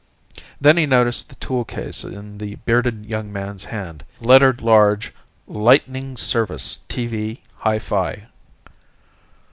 [0.59, 5.13] Then he noticed the toolcase in the bearded young man's hand, lettered large
[5.45, 8.27] LIGHTNING SERVICE, TV, HI FI.